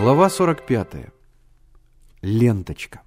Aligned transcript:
Глава 0.00 0.30
45. 0.30 1.12
Ленточка. 2.22 3.02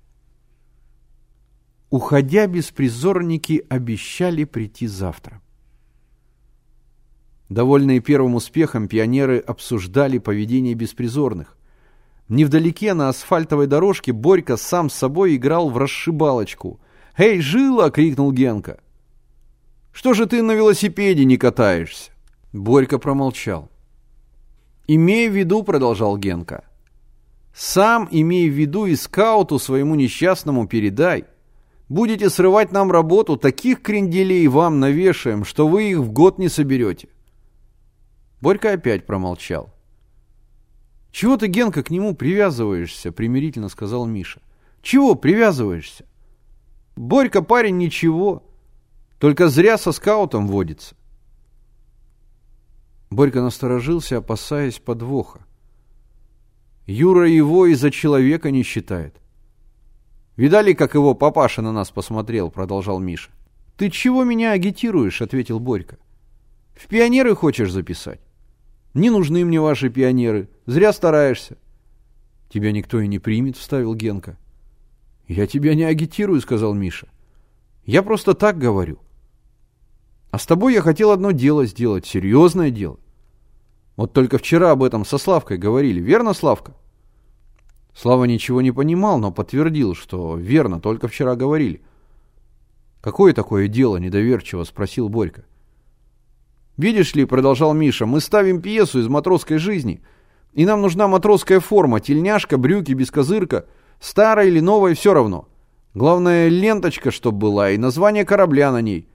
Уходя, 1.89 2.45
беспризорники 2.45 3.65
обещали 3.67 4.43
прийти 4.43 4.85
завтра. 4.85 5.41
Довольные 7.49 7.99
первым 7.99 8.35
успехом, 8.35 8.87
пионеры 8.87 9.39
обсуждали 9.39 10.19
поведение 10.19 10.75
беспризорных. 10.75 11.57
Невдалеке 12.29 12.93
на 12.93 13.09
асфальтовой 13.09 13.65
дорожке 13.65 14.13
Борька 14.13 14.55
сам 14.55 14.91
с 14.91 14.93
собой 14.93 15.35
играл 15.35 15.71
в 15.71 15.79
расшибалочку. 15.79 16.79
«Эй, 17.17 17.41
жила!»— 17.41 17.89
крикнул 17.89 18.31
Генка. 18.31 18.79
«Что 19.91 20.13
же 20.13 20.27
ты 20.27 20.43
на 20.43 20.51
велосипеде 20.51 21.25
не 21.25 21.37
катаешься?» 21.37 22.11
Борька 22.51 22.99
промолчал. 22.99 23.71
«Имей 24.85 25.27
в 25.27 25.35
виду»,— 25.35 25.63
продолжал 25.63 26.17
Генка,— 26.19 26.65
«сам 27.53 28.07
имей 28.09 28.49
в 28.49 28.53
виду 28.53 28.85
и 28.85 28.95
скауту 28.95 29.59
своему 29.59 29.95
несчастному 29.95 30.67
передай. 30.67 31.25
Будете 31.87 32.29
срывать 32.29 32.71
нам 32.71 32.91
работу, 32.91 33.37
таких 33.37 33.81
кренделей 33.81 34.47
вам 34.47 34.79
навешаем, 34.79 35.45
что 35.45 35.67
вы 35.67 35.91
их 35.91 35.99
в 35.99 36.11
год 36.11 36.39
не 36.39 36.49
соберете». 36.49 37.09
Борька 38.41 38.71
опять 38.71 39.05
промолчал. 39.05 39.73
«Чего 41.11 41.37
ты, 41.37 41.45
Генка, 41.47 41.83
к 41.83 41.91
нему 41.91 42.15
привязываешься?»— 42.15 43.11
примирительно 43.13 43.69
сказал 43.69 44.07
Миша. 44.07 44.41
«Чего 44.81 45.13
привязываешься?» 45.13 46.05
«Борька 46.95 47.43
парень 47.43 47.77
ничего, 47.77 48.43
только 49.19 49.47
зря 49.47 49.77
со 49.77 49.91
скаутом 49.91 50.47
водится». 50.47 50.95
Борька 53.11 53.43
насторожился, 53.43 54.17
опасаясь 54.17 54.79
подвоха. 54.79 55.45
Юра 56.85 57.29
его 57.29 57.65
из-за 57.67 57.91
человека 57.91 58.51
не 58.51 58.63
считает. 58.63 59.15
«Видали, 60.35 60.73
как 60.73 60.95
его 60.95 61.13
папаша 61.13 61.61
на 61.61 61.71
нас 61.71 61.91
посмотрел?»— 61.91 62.49
продолжал 62.51 62.99
Миша. 62.99 63.31
«Ты 63.77 63.89
чего 63.89 64.23
меня 64.23 64.51
агитируешь?»— 64.51 65.21
ответил 65.21 65.59
Борька. 65.59 65.97
«В 66.73 66.87
пионеры 66.87 67.35
хочешь 67.35 67.71
записать?» 67.71 68.19
«Не 68.93 69.09
нужны 69.09 69.45
мне 69.45 69.61
ваши 69.61 69.89
пионеры. 69.89 70.49
Зря 70.65 70.91
стараешься». 70.91 71.57
«Тебя 72.49 72.71
никто 72.71 72.99
и 72.99 73.07
не 73.07 73.19
примет»,— 73.19 73.57
вставил 73.57 73.95
Генка. 73.95 74.37
«Я 75.27 75.47
тебя 75.47 75.75
не 75.75 75.83
агитирую»,— 75.83 76.41
сказал 76.41 76.73
Миша. 76.73 77.07
«Я 77.85 78.03
просто 78.03 78.33
так 78.33 78.57
говорю. 78.57 78.99
А 80.31 80.39
с 80.39 80.45
тобой 80.45 80.73
я 80.73 80.81
хотел 80.81 81.11
одно 81.11 81.31
дело 81.31 81.65
сделать, 81.65 82.05
серьезное 82.05 82.71
дело. 82.71 82.99
Вот 83.95 84.13
только 84.13 84.37
вчера 84.37 84.71
об 84.71 84.83
этом 84.83 85.05
со 85.05 85.17
Славкой 85.17 85.57
говорили, 85.57 85.99
верно, 85.99 86.33
Славка? 86.33 86.73
Слава 87.95 88.23
ничего 88.23 88.61
не 88.61 88.71
понимал, 88.71 89.19
но 89.19 89.31
подтвердил, 89.31 89.93
что 89.93 90.35
верно, 90.35 90.79
только 90.79 91.07
вчера 91.07 91.35
говорили. 91.35 91.81
«Какое 93.01 93.33
такое 93.33 93.67
дело?»– 93.67 93.97
недоверчиво 93.97 94.63
спросил 94.63 95.09
Борька. 95.09 95.43
«Видишь 96.77 97.13
ли»,– 97.13 97.25
продолжал 97.27 97.73
Миша,– 97.73 98.05
«мы 98.07 98.19
ставим 98.19 98.61
пьесу 98.61 98.99
из 98.99 99.07
матросской 99.07 99.57
жизни, 99.57 100.01
и 100.53 100.65
нам 100.65 100.81
нужна 100.81 101.07
матросская 101.07 101.59
форма, 101.59 101.99
тельняшка, 101.99 102.57
брюки, 102.57 102.93
бескозырка, 102.93 103.67
старая 103.99 104.47
или 104.47 104.59
новая, 104.59 104.95
все 104.95 105.13
равно. 105.13 105.49
Главное, 105.93 106.47
ленточка, 106.47 107.11
чтоб 107.11 107.35
была, 107.35 107.71
и 107.71 107.77
название 107.77 108.25
корабля 108.25 108.71
на 108.71 108.81
ней. 108.81 109.07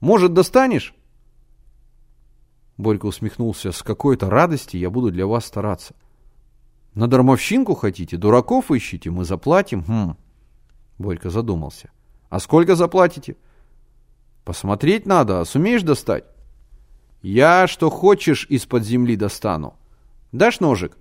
Может, 0.00 0.32
достанешь?» 0.32 0.94
Борька 2.78 3.08
усмехнулся. 3.08 3.72
«С 3.72 3.82
какой-то 3.82 4.30
радости 4.30 4.76
я 4.76 4.88
буду 4.88 5.10
для 5.10 5.26
вас 5.26 5.44
стараться». 5.44 5.94
«На 6.94 7.08
дармовщинку 7.08 7.74
хотите? 7.74 8.16
Дураков 8.16 8.70
ищите? 8.70 9.10
Мы 9.10 9.24
заплатим?» 9.24 9.84
«Хм». 9.84 10.16
Борька 10.96 11.28
задумался. 11.28 11.90
«А 12.30 12.38
сколько 12.38 12.76
заплатите?» 12.76 13.36
«Посмотреть 14.44 15.06
надо. 15.06 15.40
А 15.40 15.44
сумеешь 15.44 15.82
достать?» 15.82 16.24
«Я 17.20 17.66
что 17.66 17.90
хочешь 17.90 18.46
из-под 18.48 18.84
земли 18.84 19.16
достану. 19.16 19.74
Дашь 20.30 20.60
ножик? 20.60 20.96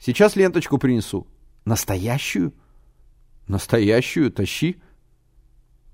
Сейчас 0.00 0.34
ленточку 0.34 0.78
принесу». 0.78 1.28
«Настоящую?» 1.64 2.52
«Настоящую? 3.46 4.32
Тащи». 4.32 4.82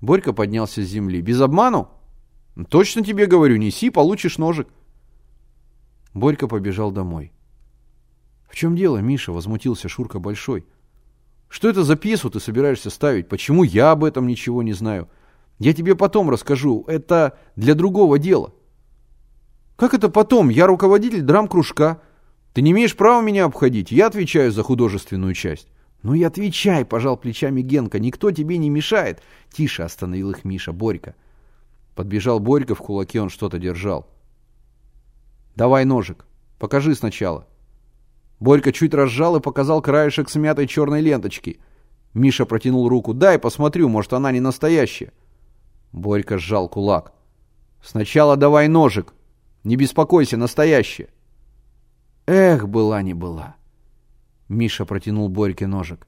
Борька 0.01 0.33
поднялся 0.33 0.81
с 0.81 0.87
земли. 0.87 1.21
«Без 1.21 1.39
обману?» 1.41 1.89
«Точно 2.69 3.03
тебе 3.03 3.27
говорю, 3.27 3.57
неси, 3.57 3.91
получишь 3.91 4.39
ножик». 4.39 4.67
Борька 6.13 6.47
побежал 6.47 6.91
домой. 6.91 7.31
«В 8.49 8.55
чем 8.55 8.75
дело, 8.75 8.97
Миша?»– 8.97 9.31
возмутился 9.33 9.87
Шурка 9.87 10.19
Большой. 10.19 10.65
«Что 11.47 11.69
это 11.69 11.83
за 11.83 11.95
пьесу 11.95 12.29
ты 12.29 12.39
собираешься 12.39 12.89
ставить? 12.89 13.29
Почему 13.29 13.63
я 13.63 13.91
об 13.91 14.03
этом 14.03 14.27
ничего 14.27 14.61
не 14.61 14.73
знаю? 14.73 15.07
Я 15.57 15.73
тебе 15.73 15.95
потом 15.95 16.29
расскажу. 16.29 16.83
Это 16.87 17.37
для 17.55 17.75
другого 17.75 18.19
дела». 18.19 18.53
«Как 19.77 19.93
это 19.93 20.09
потом? 20.09 20.49
Я 20.49 20.67
руководитель 20.67 21.21
драм-кружка. 21.21 22.01
Ты 22.53 22.61
не 22.61 22.71
имеешь 22.71 22.95
права 22.95 23.21
меня 23.21 23.45
обходить. 23.45 23.91
Я 23.91 24.07
отвечаю 24.07 24.51
за 24.51 24.63
художественную 24.63 25.33
часть». 25.33 25.69
«Ну 26.03 26.13
и 26.13 26.23
отвечай»,– 26.23 26.83
пожал 26.85 27.15
плечами 27.15 27.61
Генка. 27.61 27.99
«Никто 27.99 28.31
тебе 28.31 28.57
не 28.57 28.69
мешает». 28.69 29.21
«Тише»,– 29.51 29.83
остановил 29.83 30.31
их 30.31 30.43
Миша. 30.43 30.73
«Борька». 30.73 31.13
Подбежал 31.95 32.39
Борька, 32.39 32.73
в 32.73 32.79
кулаке 32.79 33.21
он 33.21 33.29
что-то 33.29 33.59
держал. 33.59 34.07
«Давай 35.55 35.85
ножик. 35.85 36.25
Покажи 36.59 36.95
сначала». 36.95 37.47
Борька 38.39 38.71
чуть 38.71 38.93
разжал 38.93 39.35
и 39.35 39.39
показал 39.39 39.81
краешек 39.81 40.29
смятой 40.29 40.67
черной 40.67 41.01
ленточки. 41.01 41.59
Миша 42.13 42.45
протянул 42.45 42.89
руку. 42.89 43.13
«Дай, 43.13 43.37
посмотрю, 43.37 43.87
может, 43.87 44.13
она 44.13 44.31
не 44.31 44.39
настоящая». 44.39 45.13
Борька 45.91 46.37
сжал 46.37 46.67
кулак. 46.67 47.13
«Сначала 47.83 48.37
давай 48.37 48.67
ножик. 48.67 49.13
Не 49.63 49.75
беспокойся, 49.75 50.37
настоящая». 50.37 51.09
«Эх, 52.25 52.67
была 52.67 53.01
не 53.01 53.13
была». 53.13 53.55
Миша 54.49 54.85
протянул 54.85 55.29
Борьке 55.29 55.67
ножик. 55.67 56.07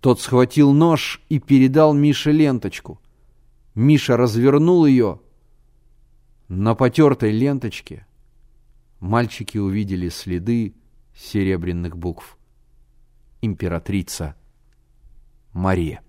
Тот 0.00 0.20
схватил 0.20 0.72
нож 0.72 1.20
и 1.28 1.38
передал 1.38 1.92
Мише 1.94 2.32
ленточку. 2.32 3.00
Миша 3.74 4.16
развернул 4.16 4.86
ее. 4.86 5.20
На 6.48 6.76
потертой 6.76 7.32
ленточке 7.32 8.06
мальчики 9.00 9.58
увидели 9.58 10.08
следы 10.08 10.74
серебряных 11.12 11.96
букв. 11.96 12.38
Императрица 13.42 14.36
Мария. 15.52 16.02